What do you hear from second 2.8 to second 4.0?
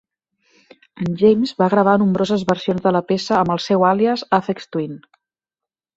de la peça amb el seu